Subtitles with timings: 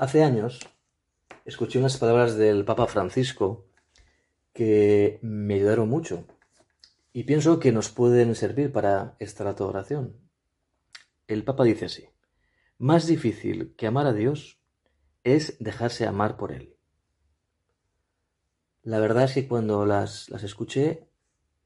[0.00, 0.60] Hace años
[1.44, 3.66] escuché unas palabras del Papa Francisco
[4.54, 6.24] que me ayudaron mucho
[7.12, 10.16] y pienso que nos pueden servir para esta rato oración.
[11.26, 12.08] El Papa dice así,
[12.78, 14.58] más difícil que amar a Dios
[15.22, 16.78] es dejarse amar por Él.
[18.82, 21.10] La verdad es que cuando las, las escuché,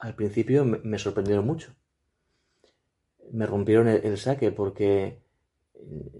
[0.00, 1.76] al principio me, sorprendieron mucho.
[3.30, 5.24] Me rompieron el saque porque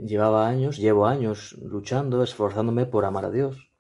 [0.04, 3.70] llevaba años, llevo años luchando, esforzándome por amar a Dios,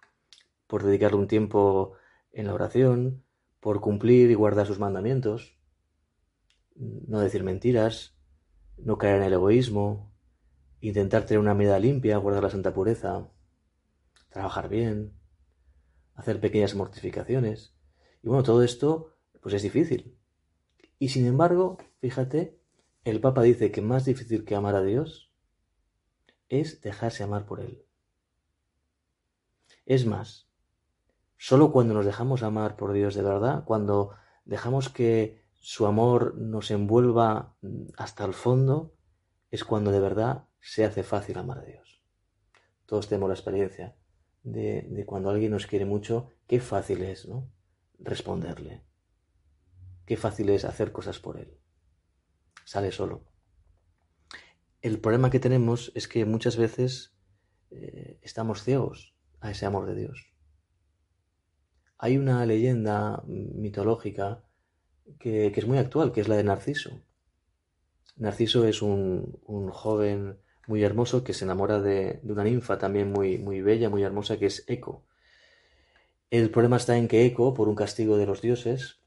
[0.66, 1.92] por dedicarle un tiempo
[2.32, 3.24] en la oración,
[3.60, 5.58] por cumplir y guardar sus mandamientos,
[6.74, 8.16] no decir mentiras,
[8.76, 10.12] no caer en el egoísmo,
[10.80, 13.28] intentar tener una vida limpia, guardar la santa pureza,
[14.28, 15.14] trabajar bien,
[16.14, 17.74] hacer pequeñas mortificaciones.
[18.22, 20.18] Y bueno, todo esto pues es difícil.
[20.98, 22.58] Y sin embargo, fíjate,
[23.04, 25.25] el Papa dice que más difícil que amar a Dios
[26.48, 27.84] es dejarse amar por Él.
[29.84, 30.48] Es más,
[31.36, 36.70] solo cuando nos dejamos amar por Dios de verdad, cuando dejamos que su amor nos
[36.70, 37.56] envuelva
[37.96, 38.94] hasta el fondo,
[39.50, 42.02] es cuando de verdad se hace fácil amar a Dios.
[42.86, 43.96] Todos tenemos la experiencia
[44.42, 47.50] de, cuando alguien nos quiere mucho, qué fácil es, ¿no?
[47.98, 48.84] Responderle.
[50.04, 51.58] Qué fácil es hacer cosas por él.
[52.64, 53.24] Sale solo.
[54.86, 57.12] El problema que tenemos es que muchas veces
[57.72, 60.30] eh, estamos ciegos a ese amor de Dios.
[61.98, 64.44] Hay una leyenda mitológica
[65.18, 67.00] que, es muy actual, que es la de Narciso.
[68.14, 69.40] Narciso es un,
[69.72, 74.38] joven muy hermoso que se enamora de, una ninfa también muy, muy bella, muy hermosa,
[74.38, 75.04] que es Eco.
[76.30, 79.00] El problema está en que Eco, por un castigo de los dioses,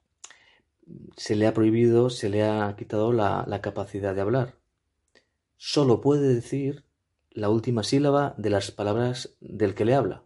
[1.16, 4.59] se le ha prohibido, se le ha quitado la capacidad de hablar
[5.60, 6.86] solo puede decir
[7.30, 10.24] la última sílaba de las palabras del que le habla.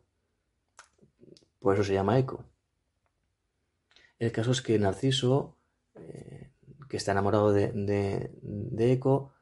[1.59, 2.45] Por eso se llama eco.
[4.19, 5.57] El caso es que Narciso,
[5.95, 6.51] eh,
[6.87, 8.31] que está enamorado de,
[8.77, 9.33] Eco,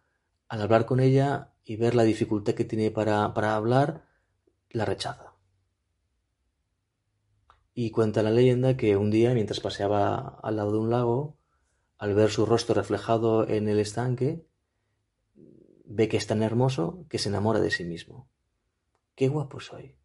[0.47, 4.07] al hablar con ella y ver la dificultad que tiene para, para hablar,
[4.69, 5.33] la rechaza.
[7.73, 11.37] Y cuenta la leyenda que un día, mientras paseaba al lado de un lago,
[11.97, 14.45] al ver su rostro reflejado en el estanque,
[15.93, 18.29] ve que es tan hermoso que se enamora de sí mismo.
[19.15, 19.95] Qué guapo soy.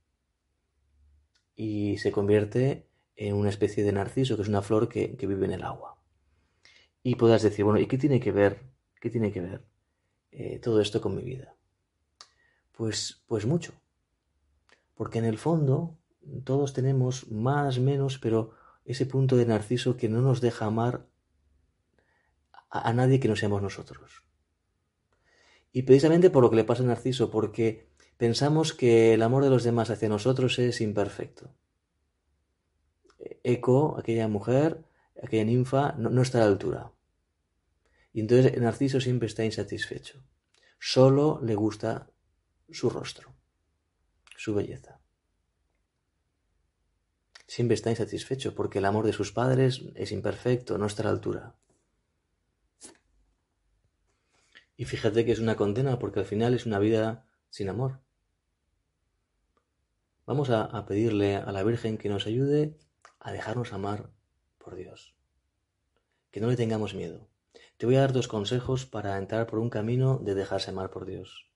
[1.55, 5.53] Y se convierte en una especie de narciso, que es una flor que, vive en
[5.53, 5.99] el agua.
[7.03, 8.63] Y podrás decir, bueno, ¿y qué tiene que ver?
[9.01, 9.65] ¿Qué tiene que ver
[10.33, 11.57] eh, todo esto con mi vida?
[12.73, 13.73] Pues, pues mucho.
[14.95, 15.99] Porque en el fondo
[16.45, 18.51] todos tenemos más, menos, pero
[18.85, 21.07] ese punto de narciso que no nos deja amar
[22.69, 24.27] a nadie que no seamos nosotros.
[25.77, 29.51] Y precisamente por lo que le pasa a Narciso, porque pensamos que el amor de
[29.51, 31.55] los demás hacia nosotros es imperfecto.
[33.43, 34.87] Eco, aquella mujer,
[35.23, 36.93] aquella ninfa, no, está a la altura.
[38.15, 40.25] Y entonces Narciso siempre está insatisfecho.
[40.79, 42.09] Solo le gusta
[42.71, 43.35] su rostro,
[44.35, 44.99] su belleza.
[47.47, 51.11] Siempre está insatisfecho porque el amor de sus padres es imperfecto, no está a la
[51.11, 51.55] altura.
[54.77, 58.01] Y fíjate que es una condena porque al final es una vida sin amor.
[60.27, 62.77] Vamos a, pedirle a la Virgen que nos ayude
[63.21, 64.11] a dejarnos amar
[64.59, 65.15] por Dios.
[66.31, 67.29] Que no le tengamos miedo.
[67.77, 71.07] Te voy a dar dos consejos para entrar por un camino de dejarse amar por
[71.07, 71.49] Dios,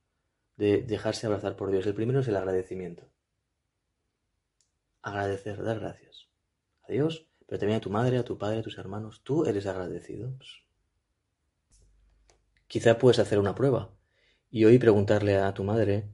[0.56, 1.86] de dejarse abrazar por Dios.
[1.86, 3.10] El primero es el agradecimiento.
[5.02, 6.28] Agradecer, dar gracias
[6.88, 9.22] a Dios, pero también a tu madre, a tu padre, a tus hermanos.
[9.24, 10.32] Tú eres agradecido.
[12.70, 13.96] Quizá puedes hacer una prueba
[14.48, 16.08] y hoy preguntarle a tu madre,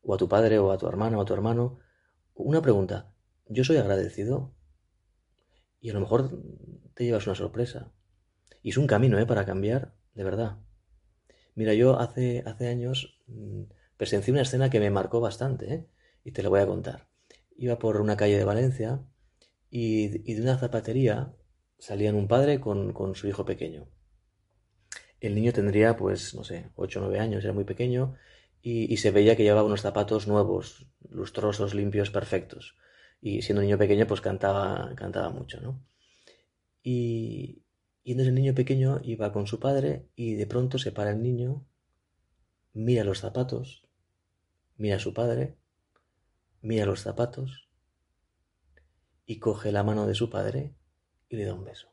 [0.00, 1.80] o a tu padre, o a tu hermano, o a tu hermano,
[2.32, 3.12] una pregunta.
[3.46, 4.54] ¿Yo soy agradecido?
[5.82, 6.30] Y a lo mejor
[6.94, 7.92] te llevas una sorpresa.
[8.62, 9.26] Y es un camino, ¿eh?
[9.26, 10.56] Para cambiar, de verdad.
[11.54, 13.64] Mira, yo hace, hace años mm,
[13.98, 15.88] presencié una escena que me marcó bastante, ¿eh?
[16.24, 17.10] Y te la voy a contar.
[17.54, 19.04] Iba por una calle de Valencia
[19.68, 21.34] y, de una zapatería
[21.78, 23.90] salían un padre con, con su hijo pequeño.
[25.20, 28.14] El niño tendría, pues, no sé, 8 o 9 años, era muy pequeño,
[28.62, 32.76] y, se veía que llevaba unos zapatos nuevos, lustrosos, limpios, perfectos.
[33.20, 35.80] Y siendo un niño pequeño, pues cantaba, cantaba mucho, ¿no?
[36.82, 37.62] Y,
[38.04, 41.22] y entonces el niño pequeño iba con su padre y de pronto se para el
[41.22, 41.66] niño,
[42.72, 43.86] mira los zapatos,
[44.76, 45.56] mira a su padre,
[46.62, 47.68] mira los zapatos
[49.26, 50.74] y coge la mano de su padre
[51.28, 51.88] y le da un beso.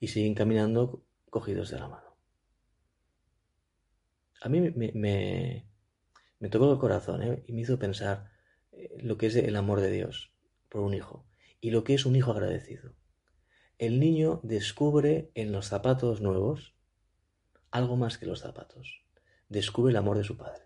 [0.00, 1.02] Y siguen caminando
[1.36, 2.16] cogidos de la mano.
[4.40, 5.66] A mí me,
[6.38, 7.44] me tocó el corazón ¿eh?
[7.46, 8.30] y me hizo pensar
[8.72, 10.32] eh, lo que es el amor de Dios
[10.70, 11.26] por un hijo
[11.60, 12.94] y lo que es un hijo agradecido.
[13.76, 16.74] El niño descubre en los zapatos nuevos
[17.70, 19.02] algo más que los zapatos.
[19.50, 20.62] Descubre el amor de su padre.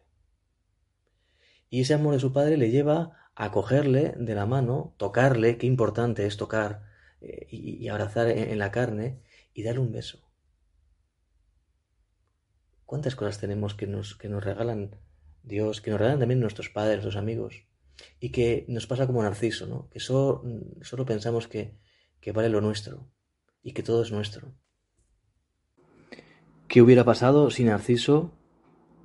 [1.68, 5.66] Y ese amor de su padre le lleva a cogerle de la mano, tocarle, qué
[5.66, 6.84] importante es tocar
[7.20, 9.22] eh, y, abrazar en, la carne
[9.54, 10.29] y darle un beso.
[12.90, 14.96] ¿Cuántas cosas tenemos que nos, que nos regalan
[15.44, 17.62] Dios, que nos regalan también nuestros padres, nuestros amigos?
[18.18, 19.88] Y que nos pasa como Narciso, ¿no?
[19.90, 20.42] Que solo,
[20.82, 21.78] solo pensamos que,
[22.20, 23.06] que vale lo nuestro
[23.62, 24.54] y que todo es nuestro.
[26.66, 28.32] ¿Qué hubiera pasado si Narciso,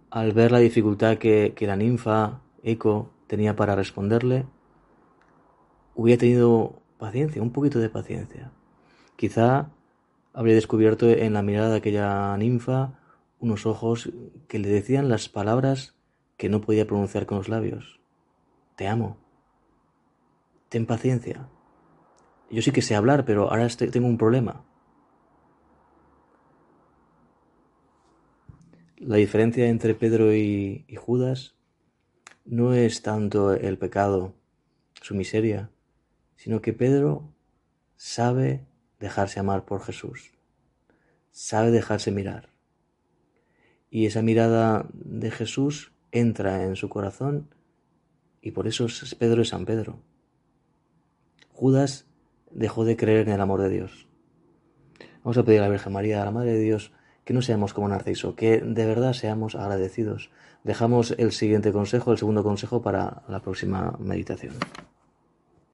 [0.10, 4.48] al ver la dificultad que, que la ninfa Eco tenía para responderle,
[5.94, 8.52] hubiera tenido paciencia, un poquito de paciencia?
[9.16, 9.70] Quizá
[10.34, 13.05] habría descubierto en la mirada de aquella ninfa
[13.46, 14.12] unos ojos
[14.48, 15.96] que le decían las palabras
[16.36, 18.00] que no podía pronunciar con los labios.
[18.76, 19.18] Te amo.
[20.70, 21.48] Ten paciencia.
[22.50, 24.66] Yo sí que sé hablar, pero ahora tengo un problema.
[28.98, 31.54] La diferencia entre Pedro y, Judas
[32.46, 34.34] no es tanto el pecado,
[35.02, 35.70] su miseria,
[36.36, 37.32] sino que Pedro
[37.96, 38.66] sabe
[39.00, 40.32] dejarse amar por Jesús,
[41.32, 42.55] sabe dejarse mirar.
[43.90, 47.50] Y esa mirada de Jesús entra en su corazón
[48.42, 50.00] y por eso es Pedro es San Pedro.
[51.52, 52.06] Judas
[52.52, 54.08] dejó de creer en el amor de Dios.
[55.24, 56.92] Vamos a pedir a la Virgen María, a la Madre de Dios,
[57.24, 60.30] que no seamos como Narciso, que de verdad seamos agradecidos.
[60.64, 64.54] Dejamos el siguiente consejo, el segundo consejo para la próxima meditación.